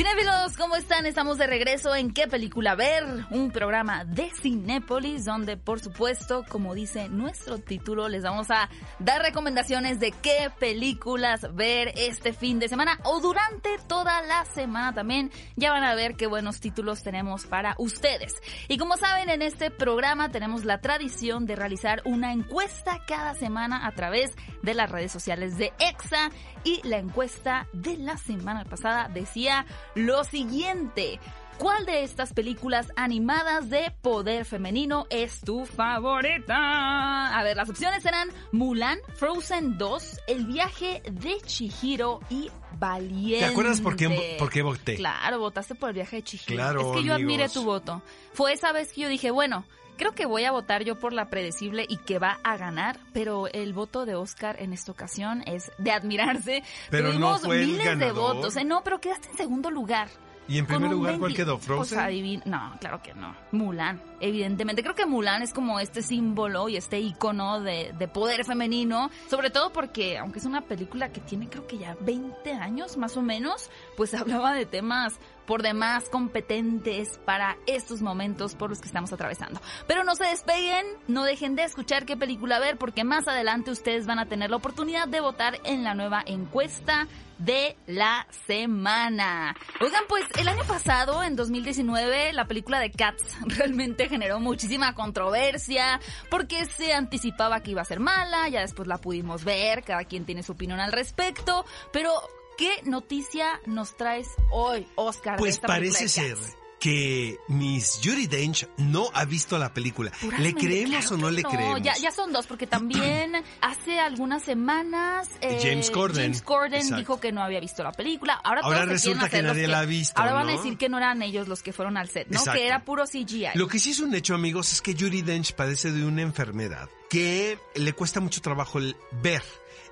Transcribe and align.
Cinéfilos, 0.00 0.56
¿cómo 0.56 0.76
están? 0.76 1.04
Estamos 1.04 1.36
de 1.36 1.46
regreso 1.46 1.94
en 1.94 2.14
¿Qué 2.14 2.26
película 2.26 2.74
ver? 2.74 3.04
Un 3.28 3.50
programa 3.50 4.06
de 4.06 4.30
Cinépolis 4.30 5.26
donde, 5.26 5.58
por 5.58 5.78
supuesto, 5.78 6.42
como 6.48 6.74
dice 6.74 7.10
nuestro 7.10 7.58
título, 7.58 8.08
les 8.08 8.22
vamos 8.22 8.50
a 8.50 8.70
dar 8.98 9.20
recomendaciones 9.20 10.00
de 10.00 10.12
qué 10.12 10.50
películas 10.58 11.54
ver 11.54 11.92
este 11.96 12.32
fin 12.32 12.58
de 12.58 12.70
semana 12.70 12.98
o 13.04 13.20
durante 13.20 13.76
toda 13.88 14.22
la 14.22 14.46
semana 14.46 14.94
también. 14.94 15.30
Ya 15.56 15.70
van 15.70 15.84
a 15.84 15.94
ver 15.94 16.16
qué 16.16 16.26
buenos 16.26 16.60
títulos 16.60 17.02
tenemos 17.02 17.44
para 17.44 17.74
ustedes. 17.76 18.32
Y 18.68 18.78
como 18.78 18.96
saben, 18.96 19.28
en 19.28 19.42
este 19.42 19.70
programa 19.70 20.30
tenemos 20.30 20.64
la 20.64 20.80
tradición 20.80 21.44
de 21.44 21.56
realizar 21.56 22.00
una 22.06 22.32
encuesta 22.32 23.02
cada 23.06 23.34
semana 23.34 23.86
a 23.86 23.92
través 23.92 24.30
de 24.62 24.72
las 24.72 24.90
redes 24.90 25.12
sociales 25.12 25.58
de 25.58 25.74
EXA 25.78 26.30
y 26.64 26.80
la 26.88 26.96
encuesta 26.96 27.66
de 27.74 27.98
la 27.98 28.16
semana 28.16 28.64
pasada 28.64 29.08
decía 29.12 29.66
lo 29.94 30.24
siguiente. 30.24 31.20
¿Cuál 31.58 31.84
de 31.84 32.04
estas 32.04 32.32
películas 32.32 32.90
animadas 32.96 33.68
de 33.68 33.92
poder 34.00 34.46
femenino 34.46 35.06
es 35.10 35.42
tu 35.42 35.66
favorita? 35.66 37.36
A 37.38 37.42
ver, 37.42 37.54
las 37.54 37.68
opciones 37.68 38.02
eran 38.06 38.30
Mulan, 38.50 38.98
Frozen 39.16 39.76
2, 39.76 40.20
El 40.26 40.46
viaje 40.46 41.02
de 41.12 41.36
Chihiro 41.44 42.20
y 42.30 42.50
Valiente. 42.78 43.44
¿Te 43.44 43.52
acuerdas 43.52 43.82
por 43.82 43.94
qué, 43.94 44.36
por 44.38 44.48
qué 44.48 44.62
voté? 44.62 44.96
Claro, 44.96 45.38
votaste 45.38 45.74
por 45.74 45.90
El 45.90 45.96
viaje 45.96 46.16
de 46.16 46.22
Chihiro. 46.22 46.54
Claro, 46.54 46.80
Es 46.80 46.96
que 46.96 47.04
yo 47.04 47.12
admiré 47.12 47.50
tu 47.50 47.62
voto. 47.62 48.00
Fue 48.32 48.54
esa 48.54 48.72
vez 48.72 48.94
que 48.94 49.02
yo 49.02 49.08
dije, 49.10 49.30
bueno, 49.30 49.66
creo 50.00 50.14
que 50.14 50.24
voy 50.24 50.44
a 50.44 50.50
votar 50.50 50.82
yo 50.82 50.98
por 50.98 51.12
la 51.12 51.28
predecible 51.28 51.84
y 51.86 51.98
que 51.98 52.18
va 52.18 52.38
a 52.42 52.56
ganar, 52.56 52.98
pero 53.12 53.48
el 53.48 53.74
voto 53.74 54.06
de 54.06 54.14
Oscar 54.14 54.56
en 54.58 54.72
esta 54.72 54.90
ocasión 54.90 55.42
es 55.44 55.70
de 55.76 55.92
admirarse. 55.92 56.62
Pero 56.88 57.08
no 57.08 57.12
Tuvimos 57.12 57.40
fue 57.42 57.60
el 57.60 57.66
miles 57.66 57.98
de 57.98 58.12
votos. 58.12 58.56
Eh, 58.56 58.64
no, 58.64 58.82
pero 58.82 58.98
quedaste 58.98 59.28
en 59.28 59.36
segundo 59.36 59.70
lugar. 59.70 60.08
¿Y 60.48 60.58
en 60.58 60.66
primer 60.66 60.90
lugar 60.90 61.18
cuál 61.18 61.32
20 61.32 61.36
quedó? 61.36 61.58
¿Frozen? 61.58 62.42
No, 62.46 62.76
claro 62.80 63.00
que 63.02 63.14
no. 63.14 63.36
Mulan, 63.52 64.02
evidentemente. 64.20 64.82
Creo 64.82 64.94
que 64.94 65.04
Mulan 65.04 65.42
es 65.42 65.52
como 65.52 65.78
este 65.78 66.02
símbolo 66.02 66.68
y 66.68 66.76
este 66.76 66.98
icono 66.98 67.60
de, 67.60 67.94
de 67.96 68.08
poder 68.08 68.44
femenino. 68.44 69.10
Sobre 69.28 69.50
todo 69.50 69.70
porque, 69.72 70.18
aunque 70.18 70.38
es 70.38 70.46
una 70.46 70.62
película 70.62 71.12
que 71.12 71.20
tiene 71.20 71.48
creo 71.48 71.66
que 71.66 71.78
ya 71.78 71.94
20 72.00 72.52
años 72.54 72.96
más 72.96 73.16
o 73.16 73.22
menos, 73.22 73.70
pues 73.96 74.14
hablaba 74.14 74.54
de 74.54 74.64
temas 74.64 75.20
por 75.50 75.62
demás 75.62 76.08
competentes 76.08 77.18
para 77.24 77.58
estos 77.66 78.02
momentos 78.02 78.54
por 78.54 78.70
los 78.70 78.80
que 78.80 78.86
estamos 78.86 79.12
atravesando. 79.12 79.60
Pero 79.88 80.04
no 80.04 80.14
se 80.14 80.22
despeguen, 80.22 80.86
no 81.08 81.24
dejen 81.24 81.56
de 81.56 81.64
escuchar 81.64 82.06
qué 82.06 82.16
película 82.16 82.60
ver 82.60 82.78
porque 82.78 83.02
más 83.02 83.26
adelante 83.26 83.72
ustedes 83.72 84.06
van 84.06 84.20
a 84.20 84.26
tener 84.26 84.50
la 84.50 84.58
oportunidad 84.58 85.08
de 85.08 85.18
votar 85.18 85.58
en 85.64 85.82
la 85.82 85.96
nueva 85.96 86.22
encuesta 86.24 87.08
de 87.38 87.76
la 87.88 88.28
semana. 88.46 89.56
Oigan, 89.80 90.04
pues 90.08 90.24
el 90.38 90.46
año 90.46 90.62
pasado, 90.68 91.24
en 91.24 91.34
2019, 91.34 92.32
la 92.32 92.44
película 92.44 92.78
de 92.78 92.92
Cats 92.92 93.24
realmente 93.46 94.08
generó 94.08 94.38
muchísima 94.38 94.94
controversia 94.94 95.98
porque 96.30 96.66
se 96.66 96.92
anticipaba 96.92 97.60
que 97.60 97.72
iba 97.72 97.82
a 97.82 97.86
ser 97.86 97.98
mala, 97.98 98.48
ya 98.48 98.60
después 98.60 98.86
la 98.86 98.98
pudimos 98.98 99.42
ver, 99.42 99.82
cada 99.82 100.04
quien 100.04 100.26
tiene 100.26 100.44
su 100.44 100.52
opinión 100.52 100.78
al 100.78 100.92
respecto, 100.92 101.64
pero 101.92 102.12
¿qué 102.60 102.82
noticia 102.84 103.58
nos 103.64 103.96
traes 103.96 104.28
hoy, 104.50 104.86
Oscar? 104.94 105.38
Pues 105.38 105.58
parece 105.58 106.08
ser 106.08 106.36
que 106.78 107.38
Miss 107.48 108.00
Judy 108.02 108.26
Dench 108.26 108.66
no 108.76 109.10
ha 109.14 109.24
visto 109.24 109.58
la 109.58 109.72
película. 109.72 110.12
¿Le 110.38 110.54
creemos 110.54 111.06
claro 111.06 111.14
o 111.14 111.18
no 111.18 111.30
le 111.30 111.42
creemos? 111.42 111.82
Ya, 111.82 111.96
ya 111.96 112.10
son 112.10 112.32
dos, 112.32 112.46
porque 112.46 112.66
también 112.66 113.32
hace 113.62 113.98
algunas 113.98 114.42
semanas 114.42 115.28
eh, 115.40 115.58
James 115.62 115.90
Corden. 115.90 116.24
James 116.24 116.42
Corden 116.42 116.96
dijo 116.96 117.18
que 117.18 117.32
no 117.32 117.42
había 117.42 117.60
visto 117.60 117.82
la 117.82 117.92
película. 117.92 118.34
Ahora, 118.44 118.60
Ahora 118.62 118.78
todos 118.80 118.90
resulta 118.90 119.30
que 119.30 119.42
nadie 119.42 119.66
la 119.66 119.80
ha 119.80 119.84
visto, 119.86 120.20
Ahora 120.20 120.34
van 120.34 120.50
a 120.50 120.52
decir 120.52 120.76
que 120.76 120.90
no 120.90 120.98
eran 120.98 121.22
ellos 121.22 121.48
los 121.48 121.62
que 121.62 121.72
fueron 121.72 121.96
al 121.96 122.10
set, 122.10 122.28
¿no? 122.28 122.38
Exacto. 122.38 122.60
Que 122.60 122.66
era 122.66 122.84
puro 122.84 123.04
CGI. 123.06 123.48
Lo 123.54 123.68
que 123.68 123.78
sí 123.78 123.90
es 123.90 124.00
un 124.00 124.14
hecho, 124.14 124.34
amigos, 124.34 124.72
es 124.72 124.82
que 124.82 124.92
Judy 124.92 125.22
Dench 125.22 125.54
padece 125.54 125.92
de 125.92 126.04
una 126.04 126.20
enfermedad 126.22 126.90
que 127.08 127.58
le 127.74 127.92
cuesta 127.94 128.20
mucho 128.20 128.42
trabajo 128.42 128.78
el 128.78 128.96
ver. 129.22 129.42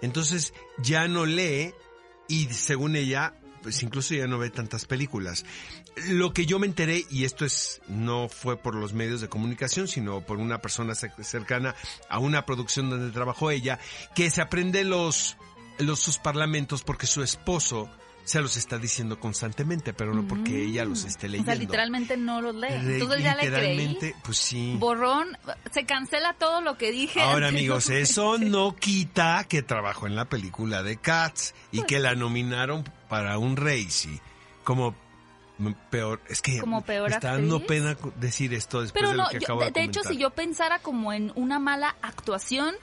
Entonces 0.00 0.52
ya 0.78 1.08
no 1.08 1.26
lee 1.26 1.74
y 2.28 2.46
según 2.46 2.94
ella, 2.96 3.34
pues 3.62 3.82
incluso 3.82 4.14
ya 4.14 4.26
no 4.26 4.38
ve 4.38 4.50
tantas 4.50 4.84
películas. 4.84 5.44
Lo 6.08 6.32
que 6.32 6.46
yo 6.46 6.58
me 6.60 6.66
enteré, 6.66 7.04
y 7.10 7.24
esto 7.24 7.44
es 7.44 7.80
no 7.88 8.28
fue 8.28 8.56
por 8.56 8.74
los 8.76 8.92
medios 8.92 9.20
de 9.20 9.28
comunicación, 9.28 9.88
sino 9.88 10.20
por 10.20 10.38
una 10.38 10.58
persona 10.60 10.92
cer- 10.92 11.20
cercana 11.24 11.74
a 12.08 12.18
una 12.20 12.46
producción 12.46 12.88
donde 12.90 13.10
trabajó 13.12 13.50
ella, 13.50 13.80
que 14.14 14.30
se 14.30 14.40
aprende 14.42 14.84
los, 14.84 15.36
los 15.78 15.98
sus 15.98 16.18
parlamentos 16.18 16.82
porque 16.84 17.06
su 17.08 17.22
esposo 17.22 17.90
se 18.28 18.42
los 18.42 18.56
está 18.58 18.76
diciendo 18.78 19.18
constantemente, 19.18 19.94
pero 19.94 20.12
no 20.14 20.28
porque 20.28 20.64
ella 20.66 20.84
los 20.84 21.04
esté 21.04 21.26
Mm. 21.26 21.30
O 21.30 21.32
leyendo. 21.32 21.50
sea, 21.52 21.58
literalmente 21.60 22.16
no 22.18 22.42
los 22.42 22.54
lee. 22.54 22.68
Entonces 22.70 23.22
ya 23.24 23.34
le 23.34 23.40
creí. 23.48 23.76
literalmente, 23.76 24.14
pues 24.22 24.36
sí. 24.36 24.76
Borrón, 24.78 25.36
se 25.72 25.86
cancela 25.86 26.34
todo 26.34 26.60
lo 26.60 26.76
que 26.76 26.92
dije. 26.92 27.20
Ahora 27.22 27.48
amigos, 27.48 27.88
eso 27.90 28.36
no 28.36 28.76
quita 28.76 29.44
que 29.48 29.62
trabajó 29.62 30.06
en 30.06 30.14
la 30.14 30.26
película 30.26 30.82
de 30.82 30.98
Cats 30.98 31.54
y 31.72 31.82
que 31.84 31.98
la 32.00 32.14
nominaron 32.14 32.84
para 33.08 33.38
un 33.38 33.56
Racy 33.56 34.20
como 34.62 34.94
peor, 35.90 36.20
es 36.28 36.40
que 36.42 36.58
Como 36.60 36.82
peor 36.84 37.08
me 37.08 37.16
está 37.16 37.32
dando 37.32 37.66
pena 37.66 37.96
decir 38.20 38.52
esto 38.54 38.82
después 38.82 39.00
Pero 39.00 39.10
de 39.12 39.16
no, 39.16 39.24
lo 39.24 39.28
que 39.30 39.38
yo- 39.40 39.44
acabo 39.46 39.60
de, 39.60 39.66
de, 39.66 39.72
de 39.72 39.82
hecho, 39.86 40.02
si 40.04 40.16
yo 40.18 40.30
pensara 40.30 40.78
como 40.80 41.12
en 41.14 41.32
una 41.34 41.58
mala 41.58 41.96
actuación, 42.02 42.74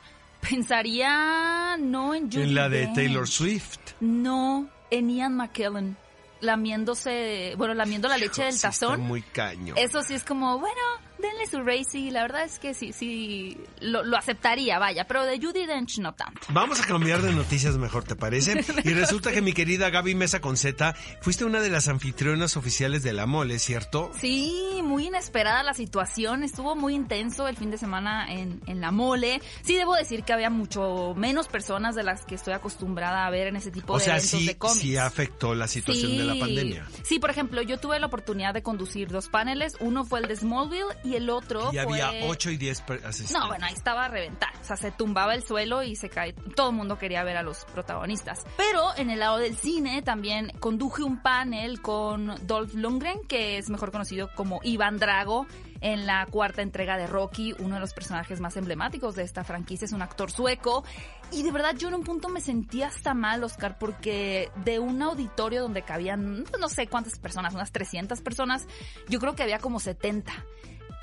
pensaría 0.41 1.78
no 1.79 2.13
en 2.16 2.25
Judy 2.31 2.41
en 2.44 2.55
la 2.55 2.69
de. 2.69 2.88
Taylor 2.88 3.28
Swift. 3.28 3.78
No, 4.00 4.67
en 4.91 5.09
Ian 5.09 5.35
McKellen, 5.35 5.97
lamiéndose, 6.41 7.53
bueno, 7.57 7.73
lamiendo 7.73 8.07
la 8.07 8.18
leche 8.18 8.44
del 8.44 8.51
Sí, 8.53 8.57
está 8.57 8.69
tazón. 8.69 9.01
muy 9.01 9.22
caño. 9.22 9.73
Eso 9.78 10.01
sí 10.03 10.13
es 10.13 10.23
como, 10.23 10.59
bueno, 10.59 10.81
denle 11.19 11.47
su 11.47 11.61
racy. 11.61 12.11
La 12.11 12.21
verdad 12.23 12.43
es 12.43 12.59
que 12.59 12.73
sí, 12.73 12.91
sí, 12.93 13.57
lo, 13.79 14.03
lo 14.03 14.17
aceptaría, 14.17 14.79
vaya. 14.79 15.05
Pero 15.07 15.23
de 15.25 15.39
Judy 15.39 15.65
Dench 15.65 15.99
no 15.99 16.13
tanto. 16.13 16.41
Vamos 16.49 16.81
a 16.81 16.85
cambiar 16.85 17.21
de 17.21 17.31
noticias 17.33 17.77
mejor, 17.77 18.03
¿te 18.03 18.15
parece? 18.15 18.63
Y 18.83 18.93
resulta 18.93 19.31
que 19.31 19.41
mi 19.41 19.53
querida 19.53 19.89
Gaby 19.89 20.15
Mesa 20.15 20.41
con 20.41 20.57
Z, 20.57 20.93
fuiste 21.21 21.45
una 21.45 21.59
de 21.61 21.69
las 21.69 21.87
anfitrionas 21.87 22.55
oficiales 22.57 23.03
de 23.03 23.13
la 23.13 23.25
mole, 23.25 23.57
¿cierto? 23.59 24.11
Sí, 24.19 24.79
muy 24.83 25.07
inesperada 25.07 25.63
la 25.63 25.73
situación. 25.73 26.43
Estuvo 26.43 26.75
muy 26.75 26.93
intenso 26.93 27.47
el 27.47 27.57
fin 27.57 27.71
de 27.71 27.77
semana 27.77 28.31
en, 28.31 28.61
en 28.67 28.81
la 28.81 28.91
mole. 28.91 29.41
Sí, 29.63 29.75
debo 29.75 29.95
decir 29.95 30.23
que 30.23 30.33
había 30.33 30.49
mucho 30.49 31.13
menos 31.15 31.47
personas 31.47 31.95
de 31.95 32.03
las 32.03 32.25
que 32.25 32.35
estoy 32.35 32.53
acostumbrada 32.53 33.25
a 33.25 33.29
ver 33.29 33.47
en 33.47 33.55
ese 33.55 33.71
tipo 33.71 33.93
O 33.93 33.97
de 33.97 34.05
sea, 34.05 34.13
eventos 34.17 34.39
sí, 34.39 34.45
de 34.45 34.57
cómics. 34.57 34.79
sí 34.81 34.97
afectó 34.97 35.55
la 35.55 35.67
situación 35.67 36.17
de 36.17 36.23
la 36.25 36.35
pandemia. 36.35 36.85
Sí, 37.03 37.19
por 37.19 37.29
ejemplo, 37.29 37.61
yo 37.61 37.77
tuve 37.79 37.99
la 37.99 38.07
oportunidad 38.07 38.53
de 38.53 38.61
conducir 38.61 39.09
dos 39.09 39.29
paneles. 39.29 39.73
Uno 39.79 40.05
fue 40.05 40.19
el 40.19 40.27
de 40.27 40.35
Smallville 40.35 40.85
y 41.05 41.16
el 41.16 41.29
otro 41.29 41.69
Y 41.71 41.77
fue... 41.79 42.01
había 42.01 42.25
8 42.27 42.49
y 42.51 42.57
10 42.57 42.81
per- 42.81 43.05
asistentes. 43.05 43.31
No, 43.39 43.47
bueno, 43.47 43.66
ahí 43.66 43.73
estaba 43.73 44.05
a 44.05 44.07
reventar. 44.09 44.49
O 44.59 44.63
sea, 44.63 44.75
se 44.75 44.91
tumbaba 44.91 45.33
el 45.35 45.43
suelo 45.43 45.83
y 45.83 45.95
se 45.95 46.09
cae. 46.09 46.33
Todo 46.33 46.69
el 46.71 46.75
mundo 46.75 46.97
quería 46.97 47.23
ver 47.23 47.38
a 47.38 47.43
los 47.43 47.66
protagonistas. 47.66 48.43
Pero 48.57 48.95
en 48.97 49.09
el 49.09 49.19
lado 49.19 49.38
del 49.38 49.55
cine 49.55 50.01
también 50.01 50.51
conduje 50.59 51.03
un 51.03 51.21
panel 51.21 51.81
con 51.81 52.35
Dolph 52.47 52.73
Lundgren, 52.73 53.19
que 53.27 53.57
es 53.57 53.69
mejor 53.69 53.91
conocido 53.91 54.29
como 54.35 54.59
Iván 54.63 54.97
Drago 54.97 55.45
en 55.81 56.07
la 56.07 56.25
cuarta 56.25 56.61
entrega 56.63 56.97
de 56.97 57.05
Rocky, 57.05 57.53
uno 57.59 57.75
de 57.75 57.81
los 57.81 57.93
personajes 57.93 58.39
más 58.39 58.57
emblemáticos 58.57 59.13
de 59.16 59.23
esta 59.23 59.43
franquicia, 59.43 59.85
es 59.85 59.91
un 59.91 60.01
actor 60.01 60.31
sueco. 60.31 60.83
Y 61.31 61.43
de 61.43 61.51
verdad 61.51 61.75
yo 61.77 61.89
en 61.89 61.95
un 61.95 62.03
punto 62.03 62.29
me 62.29 62.41
sentí 62.41 62.81
hasta 62.81 63.13
mal, 63.13 63.43
Oscar, 63.43 63.77
porque 63.77 64.49
de 64.63 64.79
un 64.79 65.01
auditorio 65.03 65.61
donde 65.61 65.83
cabían 65.83 66.43
no 66.59 66.69
sé 66.69 66.87
cuántas 66.87 67.19
personas, 67.19 67.53
unas 67.53 67.72
300 67.72 68.22
personas, 68.22 68.66
yo 69.09 69.19
creo 69.19 69.35
que 69.35 69.43
había 69.43 69.59
como 69.59 69.79
70. 69.79 70.33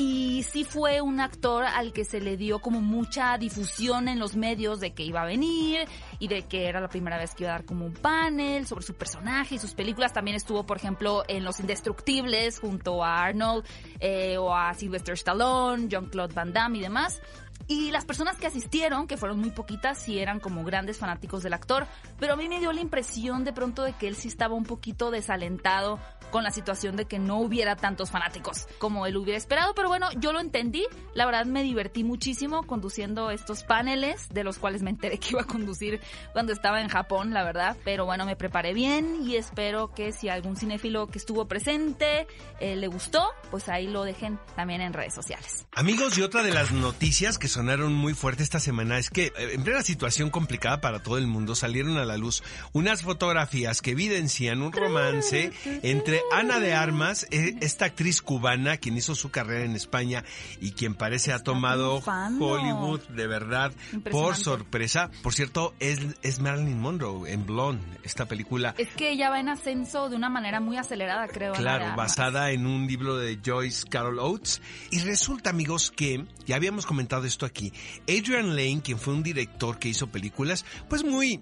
Y 0.05 0.43
sí 0.43 0.65
fue 0.65 1.01
un 1.01 1.21
actor 1.21 1.65
al 1.65 1.93
que 1.93 2.05
se 2.05 2.21
le 2.21 2.37
dio 2.37 2.59
como 2.59 2.81
mucha 2.81 3.39
difusión 3.39 4.09
en 4.09 4.19
los 4.19 4.35
medios 4.35 4.81
de 4.81 4.95
que 4.95 5.05
iba 5.05 5.23
a 5.23 5.25
venir 5.25 5.87
y 6.19 6.27
de 6.27 6.43
que 6.43 6.67
era 6.67 6.81
la 6.81 6.89
primera 6.89 7.19
vez 7.19 7.37
que 7.37 7.45
iba 7.45 7.53
a 7.53 7.59
dar 7.59 7.65
como 7.65 7.87
un 7.87 7.93
panel 7.93 8.67
sobre 8.67 8.85
su 8.85 8.95
personaje 8.95 9.55
y 9.55 9.59
sus 9.59 9.75
películas. 9.75 10.13
También 10.13 10.37
estuvo, 10.37 10.67
por 10.67 10.77
ejemplo, 10.77 11.23
en 11.29 11.45
Los 11.45 11.61
Indestructibles 11.61 12.59
junto 12.59 13.05
a 13.05 13.23
Arnold 13.23 13.65
eh, 14.01 14.39
o 14.39 14.53
a 14.53 14.75
Sylvester 14.75 15.15
Stallone, 15.15 15.87
Jean-Claude 15.87 16.35
Van 16.35 16.53
Damme 16.53 16.79
y 16.79 16.81
demás. 16.81 17.23
Y 17.67 17.91
las 17.91 18.05
personas 18.05 18.37
que 18.37 18.47
asistieron, 18.47 19.07
que 19.07 19.17
fueron 19.17 19.39
muy 19.39 19.51
poquitas, 19.51 19.99
sí 19.99 20.19
eran 20.19 20.41
como 20.41 20.65
grandes 20.65 20.99
fanáticos 20.99 21.43
del 21.43 21.55
actor, 21.55 21.87
pero 22.19 22.35
a 22.35 22.37
mí 22.37 22.49
me 22.49 22.61
dio 22.61 22.73
la 22.73 22.81
impresión 22.81 23.45
de 23.45 23.53
pronto 23.53 23.83
de 23.83 23.93
que 23.95 24.09
él 24.09 24.17
sí 24.17 24.29
estaba 24.29 24.55
un 24.55 24.65
poquito 24.65 25.11
desalentado 25.11 25.99
con 26.31 26.45
la 26.45 26.51
situación 26.51 26.97
de 26.97 27.05
que 27.05 27.19
no 27.19 27.39
hubiera 27.39 27.77
tantos 27.77 28.11
fanáticos 28.11 28.67
como 28.79 29.07
él 29.07 29.17
hubiera 29.17 29.37
esperado, 29.37 29.75
pero 29.75 29.89
bueno, 29.89 30.09
yo 30.19 30.33
lo 30.33 30.41
entendí, 30.41 30.87
la 31.15 31.27
verdad 31.27 31.45
me 31.45 31.63
divertí 31.63 32.05
muchísimo 32.05 32.63
conduciendo 32.67 33.31
estos 33.31 33.65
paneles, 33.65 34.29
de 34.31 34.43
los 34.43 34.59
cuales 34.59 34.83
me 34.83 34.91
enteré 34.91 35.19
que 35.19 35.31
iba 35.31 35.43
a 35.43 35.47
conducir 35.47 36.01
cuando 36.33 36.53
estaba 36.53 36.81
en 36.81 36.89
Japón, 36.89 37.33
la 37.33 37.45
verdad, 37.45 37.77
pero 37.85 38.07
bueno, 38.07 38.25
me 38.25 38.35
preparé 38.35 38.73
bien 38.73 39.19
y 39.23 39.37
espero 39.37 39.93
que 39.93 40.13
si 40.13 40.29
algún 40.29 40.57
cinéfilo 40.57 41.07
que 41.07 41.19
estuvo 41.19 41.47
presente 41.47 42.27
eh, 42.61 42.77
le 42.77 42.87
gustó, 42.87 43.29
pues 43.51 43.69
ahí 43.69 43.87
lo 43.87 44.05
dejen 44.05 44.39
también 44.57 44.81
en 44.81 44.93
redes 44.93 45.15
sociales. 45.15 45.67
Amigos, 45.73 46.17
y 46.17 46.23
otra 46.23 46.43
de 46.43 46.53
las 46.53 46.73
noticias 46.73 47.39
que 47.39 47.49
resonaron 47.53 47.93
muy 47.93 48.15
fuerte 48.15 48.43
esta 48.43 48.61
semana 48.61 48.97
es 48.97 49.11
que 49.11 49.27
eh, 49.27 49.51
en 49.53 49.63
plena 49.63 49.83
situación 49.83 50.31
complicada 50.31 50.81
para 50.81 51.03
todo 51.03 51.19
el 51.19 51.27
mundo 51.27 51.55
salieron 51.55 51.99
a 51.99 52.07
la 52.07 52.17
luz 52.17 52.43
unas 52.73 53.03
fotografías 53.03 53.83
que 53.83 53.91
evidencian 53.91 54.63
un 54.63 54.73
romance 54.73 55.53
entre 55.83 56.23
Ana 56.33 56.61
de 56.61 56.73
Armas, 56.73 57.27
eh, 57.31 57.55
esta 57.61 57.85
actriz 57.85 58.23
cubana 58.23 58.79
quien 58.79 58.97
hizo 58.97 59.15
su 59.15 59.31
carrera 59.31 59.67
en 59.67 59.77
España 59.77 60.25
y 60.63 60.73
quien 60.73 60.95
parece 60.95 61.35
ha 61.35 61.41
tomado 61.41 61.91
triunfando. 61.91 62.47
Hollywood 62.47 63.01
de 63.09 63.27
verdad 63.27 63.71
por 64.11 64.35
sorpresa. 64.37 65.11
Por 65.23 65.35
cierto, 65.35 65.75
es, 65.79 66.01
es 66.23 66.41
Marilyn 66.41 66.81
Monroe 66.81 67.31
en 67.31 67.45
Blonde, 67.45 67.85
esta 68.03 68.25
película. 68.25 68.75
Es 68.79 68.89
que 68.97 69.11
ella 69.11 69.29
va 69.29 69.41
en 69.41 69.51
ascenso 69.51 70.09
de 70.09 70.17
una 70.17 70.31
manera 70.31 70.59
muy 70.61 70.79
acelerada, 70.79 71.29
creo. 71.29 71.53
Claro, 71.53 71.95
basada 71.97 72.51
en 72.53 72.67
un 72.67 72.87
libro 72.87 73.19
de 73.19 73.39
Joyce 73.45 73.87
Carol 73.91 74.19
Oates. 74.21 74.63
Y 74.91 75.01
resulta, 75.01 75.51
amigos, 75.51 75.93
que, 75.95 76.25
ya 76.47 76.57
habíamos 76.57 76.87
comentado 76.87 77.27
esto 77.33 77.47
aquí, 77.47 77.73
Adrian 78.03 78.51
Lane, 78.51 78.81
quien 78.83 78.99
fue 78.99 79.15
un 79.15 79.23
director 79.23 79.79
que 79.79 79.89
hizo 79.89 80.07
películas, 80.09 80.65
pues 80.89 81.05
muy 81.05 81.41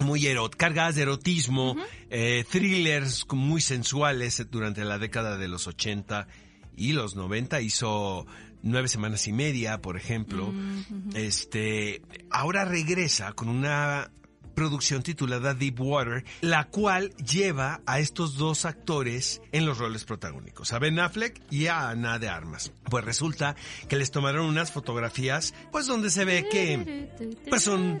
muy 0.00 0.26
erot 0.26 0.54
cargadas 0.56 0.96
de 0.96 1.02
erotismo, 1.02 1.76
eh, 2.10 2.44
thrillers 2.50 3.26
muy 3.32 3.60
sensuales 3.60 4.44
durante 4.50 4.84
la 4.84 4.98
década 4.98 5.36
de 5.36 5.48
los 5.48 5.66
80 5.66 6.26
y 6.76 6.92
los 6.92 7.14
90. 7.14 7.60
Hizo 7.60 8.26
Nueve 8.62 8.88
Semanas 8.88 9.26
y 9.28 9.32
Media, 9.32 9.80
por 9.80 9.96
ejemplo. 9.96 10.52
Este, 11.14 12.02
ahora 12.30 12.64
regresa 12.64 13.32
con 13.32 13.48
una 13.48 14.10
producción 14.54 15.02
titulada 15.02 15.54
Deep 15.54 15.80
Water, 15.80 16.24
la 16.40 16.68
cual 16.68 17.14
lleva 17.16 17.80
a 17.86 17.98
estos 17.98 18.36
dos 18.36 18.64
actores 18.64 19.42
en 19.52 19.66
los 19.66 19.78
roles 19.78 20.04
protagónicos, 20.04 20.72
a 20.72 20.78
Ben 20.78 20.98
Affleck 20.98 21.40
y 21.50 21.66
a 21.66 21.90
Ana 21.90 22.18
de 22.18 22.28
Armas. 22.28 22.72
Pues 22.90 23.04
resulta 23.04 23.56
que 23.88 23.96
les 23.96 24.10
tomaron 24.10 24.46
unas 24.46 24.72
fotografías, 24.72 25.54
pues 25.72 25.86
donde 25.86 26.10
se 26.10 26.24
ve 26.24 26.48
que 26.48 27.08
pues 27.48 27.62
son 27.62 28.00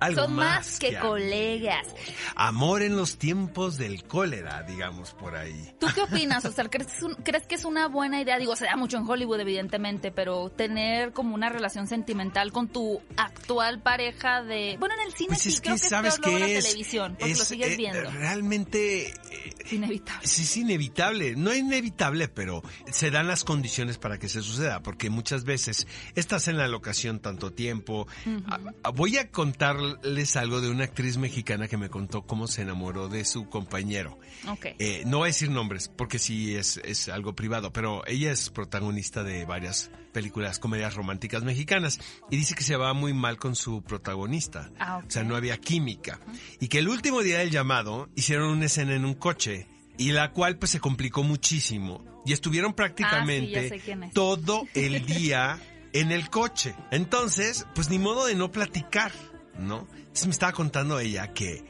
algo 0.00 0.22
Son 0.22 0.34
más 0.34 0.78
que 0.78 0.96
colegas. 0.98 1.86
Amor 2.34 2.82
en 2.82 2.96
los 2.96 3.18
tiempos 3.18 3.76
del 3.76 4.04
cólera, 4.04 4.62
digamos 4.62 5.12
por 5.12 5.36
ahí. 5.36 5.74
¿Tú 5.78 5.86
qué 5.94 6.00
opinas, 6.02 6.44
Oscar? 6.44 6.70
¿Crees 6.70 6.88
que, 6.88 6.96
es 6.96 7.02
un- 7.02 7.14
crees 7.16 7.46
que 7.46 7.54
es 7.54 7.64
una 7.64 7.88
buena 7.88 8.20
idea? 8.20 8.38
Digo, 8.38 8.56
se 8.56 8.64
da 8.64 8.76
mucho 8.76 8.96
en 8.96 9.08
Hollywood, 9.08 9.40
evidentemente, 9.40 10.10
pero 10.10 10.48
tener 10.50 11.12
como 11.12 11.34
una 11.34 11.48
relación 11.50 11.86
sentimental 11.86 12.52
con 12.52 12.68
tu 12.68 13.00
actual 13.16 13.80
pareja 13.82 14.42
de... 14.42 14.76
Bueno, 14.78 14.94
en 15.00 15.06
el 15.06 15.12
cine 15.12 15.28
Pues 15.28 15.42
sí, 15.42 15.50
es 15.50 15.60
creo 15.60 15.76
que 15.76 15.82
que 15.82 15.88
sabes 15.88 16.14
es 16.14 16.20
que 16.20 16.32
en 16.34 16.40
la 16.40 16.46
es, 16.48 16.64
televisión, 16.64 17.16
porque 17.18 17.34
lo 17.34 17.42
es, 17.42 17.48
sigues 17.48 17.72
eh, 17.72 17.76
viendo. 17.76 18.10
realmente 18.10 19.08
eh, 19.08 19.54
Es 19.64 19.72
inevitable. 19.72 20.26
Sí, 20.26 20.42
es 20.42 20.56
inevitable. 20.56 21.36
No 21.36 21.50
es 21.50 21.58
inevitable, 21.58 22.28
pero 22.28 22.62
se 22.90 23.10
dan 23.10 23.26
las 23.28 23.44
condiciones 23.44 23.98
para 23.98 24.18
que 24.18 24.28
se 24.28 24.40
suceda, 24.42 24.80
porque 24.82 25.10
muchas 25.10 25.44
veces 25.44 25.86
estás 26.14 26.48
en 26.48 26.56
la 26.56 26.68
locación 26.68 27.20
tanto 27.20 27.52
tiempo. 27.52 28.06
A- 28.46 28.58
a- 28.84 28.90
voy 28.90 29.18
a 29.18 29.30
contarles 29.96 30.36
algo 30.36 30.60
de 30.60 30.70
una 30.70 30.84
actriz 30.84 31.16
mexicana 31.16 31.68
que 31.68 31.76
me 31.76 31.88
contó 31.88 32.22
cómo 32.22 32.46
se 32.46 32.62
enamoró 32.62 33.08
de 33.08 33.24
su 33.24 33.48
compañero. 33.48 34.18
Ok. 34.48 34.66
Eh, 34.78 35.02
no 35.06 35.18
voy 35.18 35.26
a 35.26 35.32
decir 35.32 35.50
nombres, 35.50 35.88
porque 35.88 36.18
sí 36.18 36.54
es, 36.54 36.78
es 36.84 37.08
algo 37.08 37.34
privado, 37.34 37.72
pero 37.72 38.06
ella 38.06 38.32
es 38.32 38.50
protagonista 38.50 39.22
de 39.22 39.44
varias 39.44 39.90
películas, 40.12 40.58
comedias 40.58 40.94
románticas 40.94 41.44
mexicanas, 41.44 42.00
y 42.30 42.36
dice 42.36 42.54
que 42.54 42.62
se 42.62 42.76
va 42.76 42.92
muy 42.94 43.12
mal 43.14 43.36
con 43.36 43.54
su 43.54 43.82
protagonista. 43.82 44.70
Ah, 44.78 44.98
ok. 44.98 45.04
O 45.06 45.10
sea, 45.10 45.22
no 45.22 45.36
había 45.36 45.56
química. 45.58 46.20
Y 46.58 46.68
que 46.68 46.78
el 46.78 46.88
último 46.88 47.22
día 47.22 47.38
del 47.38 47.50
llamado 47.50 48.08
hicieron 48.16 48.50
una 48.50 48.66
escena 48.66 48.94
en 48.94 49.04
un 49.04 49.14
coche, 49.14 49.68
y 49.98 50.12
la 50.12 50.32
cual 50.32 50.56
pues 50.56 50.72
se 50.72 50.80
complicó 50.80 51.22
muchísimo. 51.22 52.04
Y 52.24 52.32
estuvieron 52.32 52.74
prácticamente 52.74 53.70
Ah, 53.72 53.80
sí, 53.82 54.10
todo 54.12 54.66
el 54.74 55.04
día 55.06 55.58
en 55.92 56.12
el 56.12 56.30
coche. 56.30 56.74
Entonces, 56.90 57.66
pues 57.74 57.90
ni 57.90 57.98
modo 57.98 58.26
de 58.26 58.34
no 58.34 58.50
platicar, 58.50 59.12
¿no? 59.60 59.86
Entonces 59.96 60.26
me 60.26 60.32
estaba 60.32 60.52
contando 60.52 60.98
ella 60.98 61.32
que 61.32 61.64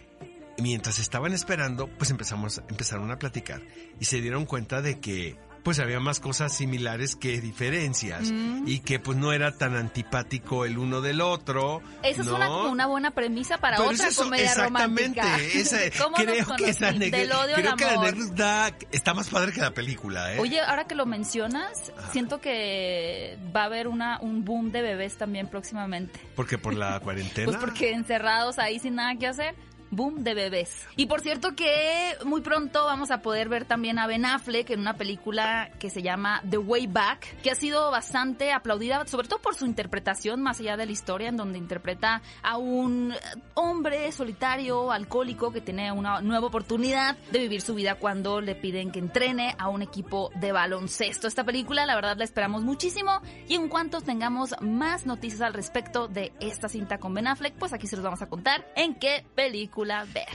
mientras 0.58 0.98
estaban 0.98 1.32
esperando, 1.32 1.88
pues 1.88 2.10
empezamos, 2.10 2.62
empezaron 2.68 3.10
a 3.10 3.18
platicar 3.18 3.62
y 3.98 4.04
se 4.04 4.20
dieron 4.20 4.46
cuenta 4.46 4.82
de 4.82 5.00
que 5.00 5.36
pues 5.62 5.78
había 5.78 6.00
más 6.00 6.20
cosas 6.20 6.52
similares 6.54 7.16
que 7.16 7.40
diferencias 7.40 8.30
Mm. 8.30 8.64
y 8.66 8.80
que 8.80 8.98
pues 8.98 9.16
no 9.18 9.32
era 9.32 9.52
tan 9.56 9.76
antipático 9.76 10.64
el 10.64 10.78
uno 10.78 11.00
del 11.00 11.20
otro. 11.20 11.82
Esa 12.02 12.22
es 12.22 12.28
una, 12.28 12.46
como 12.46 12.70
una 12.70 12.86
buena 12.86 13.10
premisa 13.10 13.58
para 13.58 13.76
Pero 13.76 13.90
otra 13.90 14.06
es 14.06 14.12
eso, 14.12 14.24
comedia 14.24 14.46
exactamente. 14.46 15.20
romántica. 15.22 15.38
esa- 15.58 15.78
¿Cómo 16.02 16.16
nos 16.16 16.26
creo 16.26 16.56
que 16.56 16.68
esa 16.70 16.92
creo 16.92 17.76
que 17.76 17.84
la 17.84 17.92
anécdota 18.00 18.74
está 18.92 19.14
más 19.14 19.28
padre 19.28 19.52
que 19.52 19.60
la 19.60 19.72
película, 19.72 20.34
¿eh? 20.34 20.38
Oye, 20.40 20.60
ahora 20.60 20.84
que 20.86 20.94
lo 20.94 21.06
mencionas, 21.06 21.92
Ajá. 21.98 22.10
siento 22.12 22.40
que 22.40 23.38
va 23.54 23.62
a 23.62 23.64
haber 23.66 23.88
una, 23.88 24.18
un 24.20 24.44
boom 24.44 24.72
de 24.72 24.82
bebés 24.82 25.16
también 25.16 25.46
próximamente. 25.48 26.18
Porque 26.36 26.58
por 26.58 26.74
la 26.74 27.00
cuarentena. 27.04 27.46
Pues 27.46 27.58
porque 27.58 27.92
encerrados 27.92 28.58
ahí 28.58 28.78
sin 28.78 28.94
nada 28.96 29.14
que 29.16 29.26
hacer. 29.26 29.54
Boom 29.90 30.22
de 30.22 30.34
bebés. 30.34 30.86
Y 30.96 31.06
por 31.06 31.20
cierto 31.20 31.56
que 31.56 32.14
muy 32.24 32.42
pronto 32.42 32.84
vamos 32.84 33.10
a 33.10 33.22
poder 33.22 33.48
ver 33.48 33.64
también 33.64 33.98
a 33.98 34.06
Ben 34.06 34.24
Affleck 34.24 34.70
en 34.70 34.80
una 34.80 34.94
película 34.94 35.70
que 35.80 35.90
se 35.90 36.02
llama 36.02 36.42
The 36.48 36.58
Way 36.58 36.86
Back, 36.86 37.40
que 37.42 37.50
ha 37.50 37.56
sido 37.56 37.90
bastante 37.90 38.52
aplaudida, 38.52 39.04
sobre 39.06 39.26
todo 39.26 39.40
por 39.40 39.56
su 39.56 39.66
interpretación 39.66 40.42
más 40.42 40.60
allá 40.60 40.76
de 40.76 40.86
la 40.86 40.92
historia, 40.92 41.28
en 41.28 41.36
donde 41.36 41.58
interpreta 41.58 42.22
a 42.42 42.56
un 42.56 43.14
hombre 43.54 44.12
solitario, 44.12 44.92
alcohólico, 44.92 45.52
que 45.52 45.60
tiene 45.60 45.90
una 45.90 46.20
nueva 46.20 46.46
oportunidad 46.46 47.16
de 47.32 47.40
vivir 47.40 47.60
su 47.60 47.74
vida 47.74 47.96
cuando 47.96 48.40
le 48.40 48.54
piden 48.54 48.92
que 48.92 49.00
entrene 49.00 49.56
a 49.58 49.68
un 49.68 49.82
equipo 49.82 50.30
de 50.36 50.52
baloncesto. 50.52 51.26
Esta 51.26 51.42
película, 51.42 51.84
la 51.84 51.96
verdad, 51.96 52.16
la 52.16 52.24
esperamos 52.24 52.62
muchísimo 52.62 53.20
y 53.48 53.54
en 53.54 53.68
cuanto 53.68 54.00
tengamos 54.00 54.54
más 54.60 55.04
noticias 55.04 55.40
al 55.40 55.54
respecto 55.54 56.06
de 56.06 56.32
esta 56.38 56.68
cinta 56.68 56.98
con 56.98 57.12
Ben 57.12 57.26
Affleck, 57.26 57.54
pues 57.54 57.72
aquí 57.72 57.88
se 57.88 57.96
los 57.96 58.04
vamos 58.04 58.22
a 58.22 58.28
contar 58.28 58.70
en 58.76 58.94
qué 58.94 59.24
película 59.34 59.79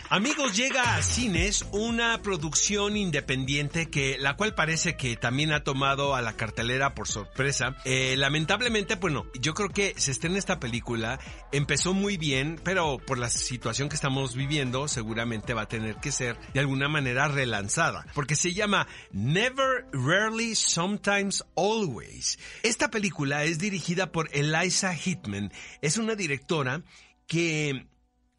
Amigos, 0.10 0.56
llega 0.56 0.96
a 0.96 1.02
cines 1.02 1.66
una 1.72 2.22
producción 2.22 2.98
independiente 2.98 3.90
que 3.90 4.18
la 4.20 4.36
cual 4.36 4.56
parece 4.56 4.96
que 4.96 5.16
también 5.16 5.52
ha 5.52 5.64
tomado 5.64 6.16
a 6.16 6.22
la 6.22 6.34
cartelera 6.34 6.96
por 6.96 7.08
sorpresa. 7.08 7.78
Eh, 7.86 8.16
lamentablemente, 8.18 8.96
bueno, 8.96 9.26
yo 9.40 9.54
creo 9.54 9.70
que 9.70 9.94
se 9.98 10.12
estrena 10.12 10.38
esta 10.38 10.60
película, 10.60 11.20
empezó 11.52 11.94
muy 11.94 12.18
bien, 12.18 12.60
pero 12.64 12.98
por 12.98 13.18
la 13.18 13.30
situación 13.30 13.90
que 13.90 13.96
estamos 13.96 14.36
viviendo, 14.36 14.88
seguramente 14.88 15.54
va 15.54 15.64
a 15.64 15.68
tener 15.68 15.98
que 15.98 16.12
ser 16.12 16.38
de 16.54 16.60
alguna 16.60 16.88
manera 16.88 17.28
relanzada, 17.28 18.06
porque 18.14 18.36
se 18.36 18.54
llama 18.54 18.88
Never, 19.12 19.86
Rarely, 19.92 20.56
Sometimes, 20.56 21.44
Always. 21.56 22.40
Esta 22.64 22.90
película 22.90 23.44
es 23.44 23.60
dirigida 23.60 24.12
por 24.12 24.30
Eliza 24.34 24.94
Hitman, 24.96 25.52
es 25.82 25.98
una 25.98 26.16
directora 26.16 26.84
que 27.28 27.88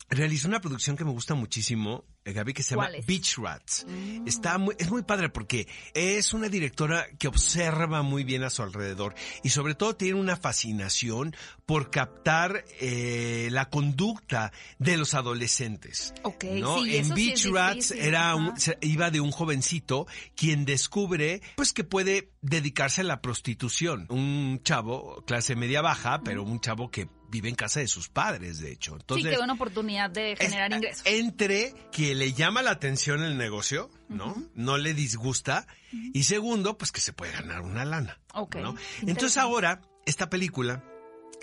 realizó 0.09 0.49
una 0.49 0.61
producción 0.61 0.97
que 0.97 1.05
me 1.05 1.11
gusta 1.11 1.35
muchísimo, 1.35 2.05
eh, 2.25 2.33
Gaby, 2.33 2.53
que 2.55 2.63
se 2.63 2.75
llama. 2.77 2.91
Beach 3.07 3.37
Rats. 3.39 3.87
Está 4.25 4.59
muy, 4.59 4.75
es 4.79 4.91
muy 4.91 5.03
padre 5.03 5.29
porque 5.31 5.67
es 5.95 6.33
una 6.33 6.49
directora 6.49 7.07
que 7.19 7.29
observa 7.29 8.03
muy 8.03 8.23
bien 8.25 8.43
a 8.45 8.51
su 8.51 8.63
alrededor 8.63 9.15
y 9.43 9.49
sobre 9.51 9.75
todo 9.75 9.97
tiene 9.97 10.19
una 10.19 10.37
fascinación 10.37 11.35
por 11.67 11.91
captar 11.91 12.65
eh, 12.81 13.49
la 13.51 13.69
conducta 13.69 14.53
de 14.79 14.97
los 14.97 15.15
adolescentes. 15.15 16.15
Ok, 16.23 16.45
¿no? 16.45 16.83
sí, 16.83 16.97
en 16.97 17.05
sí 17.07 17.13
Beach 17.13 17.47
Rats 17.53 17.89
difícil, 17.91 17.99
era 18.09 18.35
un- 18.35 18.55
iba 18.81 19.11
de 19.11 19.21
un 19.21 19.31
jovencito 19.33 20.07
quien 20.37 20.65
descubre 20.65 21.43
pues 21.57 21.73
que 21.73 21.85
puede 21.85 22.31
dedicarse 22.43 23.01
a 23.01 23.05
la 23.05 23.21
prostitución. 23.23 24.07
Un 24.09 24.61
chavo, 24.63 25.25
clase 25.27 25.57
media 25.57 25.83
baja, 25.83 26.21
pero 26.25 26.43
un 26.45 26.61
chavo 26.61 26.91
que 26.91 27.09
vive 27.29 27.49
en 27.49 27.55
casa 27.55 27.81
de 27.81 27.89
sus 27.89 28.09
padres, 28.09 28.59
de 28.61 28.73
hecho. 28.73 28.95
Entonces, 28.95 29.31
sí, 29.31 29.37
que 29.37 29.43
una 29.43 29.55
oportunidad 29.55 30.11
de 30.11 30.33
es- 30.33 30.39
generar 30.39 30.73
ingresos. 30.73 31.03
Entre 31.07 31.75
que 31.93 32.15
le 32.15 32.33
llama 32.33 32.63
la 32.63 32.71
atención 32.71 33.23
el 33.23 33.37
negocio, 33.37 33.91
¿no? 34.09 34.35
No 34.55 34.79
le 34.79 34.95
disgusta. 34.95 35.67
Y 35.93 36.25
segundo, 36.25 36.77
pues 36.79 36.93
que 36.93 37.01
se 37.01 37.13
puede 37.13 37.33
ganar 37.33 37.63
una 37.63 37.85
lana. 37.85 38.21
Ok. 38.35 38.57
Entonces 39.03 39.37
ahora, 39.39 39.81
esta 40.05 40.29
película 40.31 40.85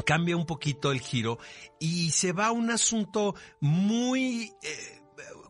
cambia 0.06 0.36
un 0.36 0.46
poquito 0.46 0.92
el 0.92 1.02
giro 1.02 1.38
y 1.80 2.12
se 2.12 2.32
va 2.32 2.48
a 2.48 2.52
un 2.52 2.72
asunto 2.72 3.36
muy... 3.60 4.52
eh, 4.63 5.00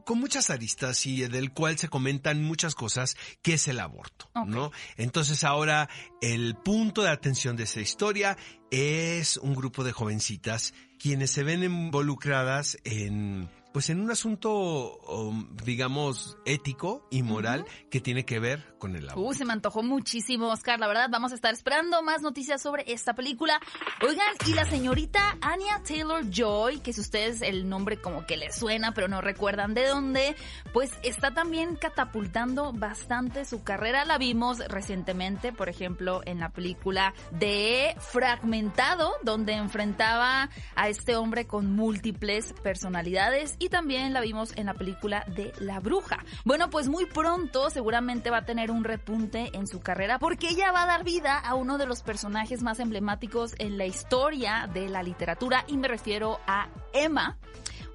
con 0.06 0.20
muchas 0.20 0.50
aristas 0.50 1.06
y 1.06 1.22
del 1.28 1.52
cual 1.52 1.78
se 1.78 1.90
comentan 1.90 2.44
muchas 2.44 2.76
cosas, 2.76 3.16
que 3.42 3.56
es 3.56 3.68
el 3.68 3.80
aborto. 3.80 4.30
¿no? 4.46 4.72
Entonces 4.98 5.44
ahora 5.44 5.90
el 6.22 6.56
punto 6.56 7.04
de 7.04 7.10
atención 7.10 7.56
de 7.56 7.64
esta 7.64 7.82
historia 7.82 8.38
es 8.72 9.38
un 9.38 9.54
grupo 9.56 9.84
de 9.84 9.92
jovencitas 9.92 10.74
quienes 11.00 11.32
se 11.32 11.44
ven 11.44 11.64
involucradas 11.64 12.78
en 12.84 13.50
pues 13.74 13.89
en 13.89 14.00
un 14.00 14.12
asunto, 14.12 14.98
um, 15.00 15.48
digamos, 15.65 16.38
ético 16.46 17.08
y 17.10 17.24
moral 17.24 17.65
que 17.89 18.00
tiene 18.00 18.24
que 18.24 18.39
ver 18.39 18.77
con 18.77 18.96
el 18.96 19.10
agua. 19.10 19.24
Uh, 19.24 19.34
se 19.34 19.46
me 19.46 19.53
antojó 19.53 19.82
muchísimo, 19.82 20.50
Oscar. 20.50 20.80
La 20.80 20.88
verdad, 20.88 21.08
vamos 21.10 21.32
a 21.32 21.36
estar 21.36 21.51
esperando 21.53 22.03
más 22.03 22.22
noticias 22.22 22.62
sobre 22.62 22.84
esta 22.94 23.15
película. 23.15 23.60
Oigan, 24.08 24.27
y 24.46 24.53
la 24.53 24.65
señorita 24.65 25.38
Anya 25.42 25.82
Taylor 25.88 26.30
Joy, 26.30 26.82
que 26.82 26.94
si 26.94 27.01
ustedes 27.01 27.42
el 27.42 27.68
nombre 27.68 28.00
como 28.00 28.27
que 28.27 28.38
les 28.38 28.56
suena, 28.56 28.94
pero 28.94 29.08
no 29.08 29.22
recuerdan 29.22 29.74
de 29.74 29.88
dónde, 29.88 30.36
pues 30.72 30.92
está 31.01 31.34
también 31.34 31.75
catapultando 31.75 32.74
bastante 32.74 33.44
su 33.44 33.63
carrera. 33.63 34.06
La 34.06 34.20
vimos 34.20 34.60
recientemente, 34.68 35.51
por 35.51 35.68
ejemplo, 35.68 36.22
en 36.25 36.39
la 36.39 36.50
película 36.50 37.15
de 37.32 37.96
Fragmentado, 37.98 39.13
donde 39.24 39.53
enfrentaba 39.53 40.51
a 40.75 40.89
este 40.89 41.15
hombre 41.15 41.48
con 41.48 41.75
múltiples 41.75 42.53
personalidades 42.62 43.56
y 43.63 43.70
también 43.70 44.12
la 44.12 44.20
vimos 44.20 44.51
en 44.58 44.65
la 44.65 44.74
película 44.74 45.24
de 45.27 45.53
La 45.60 45.79
Bruja. 45.79 46.25
Bueno, 46.43 46.70
pues 46.70 46.89
muy 46.89 47.05
pronto 47.05 47.70
seguramente 47.70 48.29
va 48.29 48.39
a 48.39 48.46
tener 48.46 48.72
un 48.72 48.84
repunte 48.84 49.51
en 49.53 49.67
su 49.67 49.79
carrera 49.79 50.20
porque 50.20 50.50
ella 50.50 50.74
va 50.74 50.84
a 50.84 50.88
dar 50.88 51.05
vida 51.05 51.39
a 51.39 51.55
uno 51.55 51.77
de 51.77 51.86
los 51.86 52.03
personajes 52.03 52.62
más 52.62 52.82
emblemáticos 52.82 53.55
en 53.60 53.77
la 53.77 53.86
historia 53.86 54.70
de 54.74 54.89
la 54.89 55.01
literatura 55.01 55.63
y 55.67 55.77
me 55.77 55.88
refiero 55.88 56.41
a 56.46 56.67
Emma, 56.93 57.38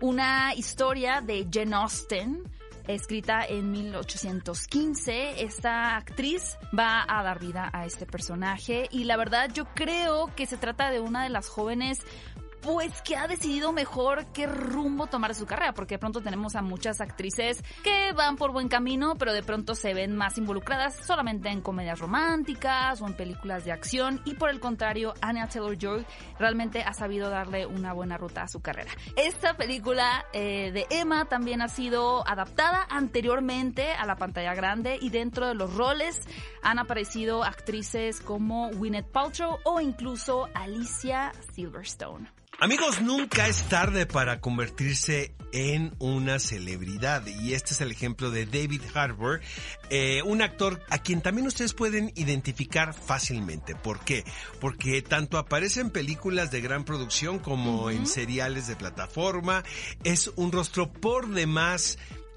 una 0.01 0.55
historia 0.55 1.21
de 1.21 1.47
Jane 1.53 1.77
Austen 1.77 2.43
escrita 2.87 3.45
en 3.45 3.71
1815. 3.71 5.43
Esta 5.43 5.97
actriz 5.97 6.57
va 6.77 7.05
a 7.07 7.23
dar 7.23 7.41
vida 7.41 7.69
a 7.75 7.85
este 7.85 8.07
personaje 8.07 8.89
y 8.91 9.05
la 9.05 9.19
verdad 9.19 9.51
yo 9.53 9.67
creo 9.75 10.35
que 10.35 10.47
se 10.47 10.57
trata 10.57 10.91
de 10.91 11.01
una 11.01 11.25
de 11.25 11.29
las 11.29 11.47
jóvenes 11.49 12.01
pues 12.61 13.03
que 13.03 13.17
ha 13.17 13.27
decidido 13.27 13.73
mejor 13.73 14.27
qué 14.33 14.47
rumbo 14.47 15.07
tomar 15.07 15.35
su 15.35 15.47
carrera, 15.47 15.73
porque 15.73 15.95
de 15.95 15.99
pronto 15.99 16.21
tenemos 16.21 16.57
a 16.57 16.63
muchas 16.63 17.01
actrices 17.01 17.63
que 17.83 18.13
van 18.13 18.37
por 18.37 18.53
buen 18.53 18.69
camino, 18.69 19.15
pero 19.19 19.33
de 19.33 19.43
pronto 19.43 19.75
se 19.75 19.95
ven 19.95 20.17
más 20.17 20.39
involucradas 20.39 20.97
solamente 20.97 21.49
en 21.49 21.61
comedias 21.61 21.99
románticas 21.99 23.01
o 23.01 23.07
en 23.07 23.15
películas 23.15 23.65
de 23.65 23.73
acción, 23.73 24.21
y 24.25 24.35
por 24.35 24.51
el 24.51 24.61
contrario, 24.61 25.15
Anya 25.21 25.49
Taylor-Joy 25.49 26.05
realmente 26.39 26.83
ha 26.83 26.93
sabido 26.93 27.31
darle 27.31 27.67
una 27.67 27.93
buena 27.93 28.17
ruta 28.17 28.43
a 28.43 28.49
su 28.49 28.61
carrera. 28.61 28.91
Esta 29.17 29.57
película 29.57 30.27
eh, 30.33 30.71
de 30.73 30.87
Emma 30.91 31.27
también 31.27 31.63
ha 31.63 31.69
sido 31.69 32.27
adaptada 32.27 32.87
anteriormente 32.89 33.93
a 33.93 34.07
la 34.07 34.17
pantalla 34.17 34.55
grande 34.55 34.99
y 35.01 35.11
dentro 35.11 35.47
de 35.47 35.55
los 35.55 35.75
roles 35.75 36.21
han 36.63 36.79
aparecido 36.79 37.45
actrices 37.45 38.21
como 38.21 38.71
Gwyneth 38.71 39.11
Paltrow 39.11 39.59
o 39.65 39.81
incluso 39.81 40.49
Alicia 40.55 41.33
Silverstone. 41.55 42.29
Amigos, 42.61 43.01
nunca 43.01 43.47
es 43.47 43.69
tarde 43.69 44.05
para 44.05 44.41
convertirse 44.41 45.33
en 45.53 45.95
una 46.01 46.41
celebridad 46.41 47.25
y 47.25 47.55
este 47.55 47.73
es 47.73 47.81
el 47.81 47.93
ejemplo 47.93 48.33
de 48.33 48.47
David 48.47 48.83
Harbour, 48.93 49.41
eh, 49.91 50.23
un 50.25 50.43
actor 50.43 50.83
a 50.91 50.99
quien 50.99 51.21
también 51.21 51.47
ustedes 51.47 51.73
pueden 51.73 52.13
identificar 52.17 52.95
fácilmente. 52.95 53.77
¿Por 53.77 54.01
qué? 54.01 54.25
Porque 54.61 55.03
tanto 55.03 55.39
aparece 55.39 55.81
en 55.81 55.91
películas 55.91 56.51
de 56.51 56.61
gran 56.61 56.85
producción 56.85 57.39
como 57.39 57.91
en 57.91 58.09
seriales 58.09 58.67
de 58.67 58.75
plataforma, 58.75 59.63
es 60.03 60.33
un 60.35 60.51
rostro 60.51 60.91
por 60.91 61.29
demás 61.29 61.97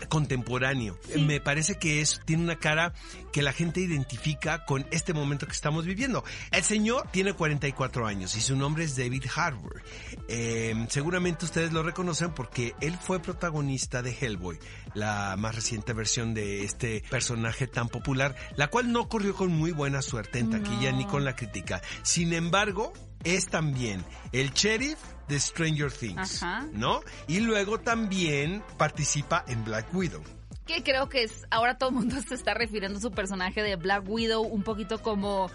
contemporáneo. 0.09 0.97
Me 1.19 1.39
parece 1.39 1.77
que 1.77 2.01
es, 2.01 2.21
tiene 2.25 2.43
una 2.43 2.57
cara 2.57 2.93
que 3.31 3.41
la 3.41 3.53
gente 3.53 3.79
identifica 3.81 4.65
con 4.65 4.85
este 4.91 5.13
momento 5.13 5.45
que 5.45 5.53
estamos 5.53 5.85
viviendo. 5.85 6.23
El 6.51 6.63
señor 6.63 7.07
tiene 7.11 7.33
44 7.33 8.07
años 8.07 8.35
y 8.35 8.41
su 8.41 8.55
nombre 8.55 8.83
es 8.83 8.95
David 8.95 9.25
Harbour. 9.35 9.81
Eh, 10.27 10.85
seguramente 10.89 11.45
ustedes 11.45 11.71
lo 11.71 11.83
reconocen 11.83 12.33
porque 12.33 12.75
él 12.81 12.97
fue 13.01 13.19
protagonista 13.19 14.01
de 14.01 14.15
Hellboy, 14.19 14.59
la 14.93 15.35
más 15.37 15.55
reciente 15.55 15.93
versión 15.93 16.33
de 16.33 16.63
este 16.63 17.03
personaje 17.09 17.67
tan 17.67 17.89
popular, 17.89 18.35
la 18.55 18.67
cual 18.67 18.91
no 18.91 19.09
corrió 19.09 19.35
con 19.35 19.49
muy 19.51 19.71
buena 19.71 20.01
suerte 20.01 20.39
en 20.39 20.49
taquilla 20.49 20.91
ni 20.91 21.05
con 21.05 21.25
la 21.25 21.35
crítica. 21.35 21.81
Sin 22.03 22.33
embargo, 22.33 22.93
es 23.23 23.47
también 23.47 24.03
el 24.31 24.51
sheriff 24.51 24.99
de 25.27 25.39
Stranger 25.39 25.91
Things, 25.91 26.43
¿no? 26.73 27.01
Y 27.27 27.39
luego 27.39 27.79
también 27.79 28.63
participa 28.77 29.45
en 29.47 29.63
Black 29.63 29.93
Widow. 29.93 30.21
Que 30.65 30.83
creo 30.83 31.09
que 31.09 31.23
es, 31.23 31.45
ahora 31.49 31.77
todo 31.77 31.89
el 31.89 31.95
mundo 31.95 32.15
se 32.27 32.35
está 32.35 32.53
refiriendo 32.53 32.99
a 32.99 33.01
su 33.01 33.11
personaje 33.11 33.63
de 33.63 33.75
Black 33.75 34.03
Widow 34.07 34.43
un 34.43 34.63
poquito 34.63 35.01
como 35.01 35.49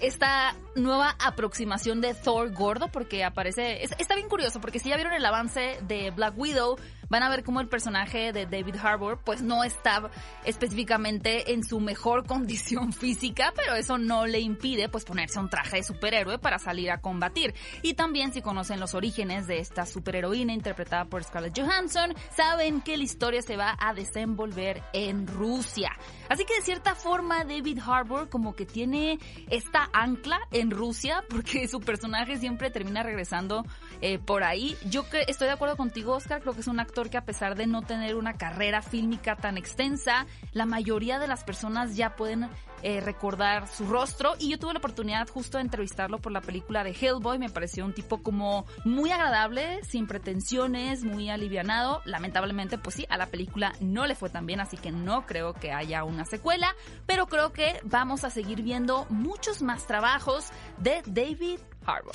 esta 0.00 0.54
nueva 0.76 1.14
aproximación 1.18 2.00
de 2.00 2.14
Thor 2.14 2.52
gordo 2.52 2.88
porque 2.88 3.22
aparece, 3.22 3.84
está 3.84 4.14
bien 4.14 4.28
curioso 4.28 4.60
porque 4.60 4.78
si 4.78 4.88
ya 4.88 4.96
vieron 4.96 5.12
el 5.12 5.24
avance 5.24 5.78
de 5.86 6.10
Black 6.10 6.36
Widow, 6.38 6.76
van 7.10 7.22
a 7.22 7.28
ver 7.28 7.44
cómo 7.44 7.60
el 7.60 7.68
personaje 7.68 8.32
de 8.32 8.46
David 8.46 8.76
Harbour 8.82 9.18
pues 9.22 9.42
no 9.42 9.64
está 9.64 10.10
específicamente 10.44 11.52
en 11.52 11.64
su 11.64 11.80
mejor 11.80 12.26
condición 12.30 12.92
física, 12.92 13.52
pero 13.54 13.74
eso 13.74 13.98
no 13.98 14.26
le 14.26 14.40
impide 14.40 14.88
pues 14.88 15.04
ponerse 15.04 15.38
un 15.38 15.50
traje 15.50 15.78
de 15.78 15.82
superhéroe 15.82 16.38
para 16.38 16.58
salir 16.58 16.90
a 16.90 17.00
combatir. 17.00 17.54
Y 17.82 17.94
también 17.94 18.32
si 18.32 18.40
conocen 18.40 18.80
los 18.80 18.94
orígenes 18.94 19.46
de 19.46 19.58
esta 19.58 19.84
superheroína 19.84 20.52
interpretada 20.52 21.04
por 21.04 21.22
Scarlett 21.24 21.58
Johansson, 21.58 22.14
saben 22.34 22.80
que 22.80 22.96
la 22.96 23.04
historia 23.04 23.42
se 23.42 23.56
va 23.56 23.76
a 23.78 23.92
desenvolver 23.92 24.82
en 24.92 25.26
Rusia. 25.26 25.90
Así 26.28 26.44
que 26.44 26.54
de 26.54 26.62
cierta 26.62 26.94
forma 26.94 27.44
David 27.44 27.80
Harbour 27.84 28.28
como 28.28 28.54
que 28.54 28.64
tiene 28.64 29.18
esta 29.50 29.90
ancla 29.92 30.38
en 30.52 30.70
Rusia 30.70 31.24
porque 31.28 31.66
su 31.66 31.80
personaje 31.80 32.38
siempre 32.38 32.70
termina 32.70 33.02
regresando 33.02 33.64
eh, 34.00 34.18
por 34.18 34.44
ahí. 34.44 34.76
Yo 34.88 35.04
estoy 35.26 35.48
de 35.48 35.54
acuerdo 35.54 35.76
contigo 35.76 36.14
Oscar, 36.14 36.40
creo 36.40 36.54
que 36.54 36.60
es 36.60 36.68
un 36.68 36.78
que 37.08 37.16
a 37.16 37.24
pesar 37.24 37.54
de 37.56 37.66
no 37.66 37.82
tener 37.82 38.16
una 38.16 38.34
carrera 38.34 38.82
fílmica 38.82 39.36
tan 39.36 39.56
extensa, 39.56 40.26
la 40.52 40.66
mayoría 40.66 41.18
de 41.18 41.28
las 41.28 41.44
personas 41.44 41.96
ya 41.96 42.16
pueden 42.16 42.48
eh, 42.82 43.00
recordar 43.00 43.68
su 43.68 43.86
rostro. 43.86 44.34
Y 44.38 44.50
yo 44.50 44.58
tuve 44.58 44.72
la 44.72 44.78
oportunidad 44.78 45.28
justo 45.28 45.58
de 45.58 45.62
entrevistarlo 45.62 46.18
por 46.18 46.32
la 46.32 46.40
película 46.40 46.82
de 46.82 46.90
Hellboy, 46.92 47.38
me 47.38 47.50
pareció 47.50 47.84
un 47.84 47.92
tipo 47.92 48.22
como 48.22 48.66
muy 48.84 49.10
agradable, 49.10 49.82
sin 49.84 50.06
pretensiones, 50.06 51.04
muy 51.04 51.30
alivianado, 51.30 52.02
lamentablemente 52.04 52.78
pues 52.78 52.96
sí, 52.96 53.06
a 53.08 53.16
la 53.16 53.26
película 53.26 53.72
no 53.80 54.06
le 54.06 54.14
fue 54.14 54.30
tan 54.30 54.46
bien, 54.46 54.60
así 54.60 54.76
que 54.76 54.90
no 54.90 55.26
creo 55.26 55.54
que 55.54 55.72
haya 55.72 56.04
una 56.04 56.24
secuela, 56.24 56.74
pero 57.06 57.26
creo 57.26 57.52
que 57.52 57.80
vamos 57.84 58.24
a 58.24 58.30
seguir 58.30 58.62
viendo 58.62 59.06
muchos 59.10 59.62
más 59.62 59.86
trabajos 59.86 60.48
de 60.78 61.02
David 61.06 61.60
Harbour. 61.84 62.14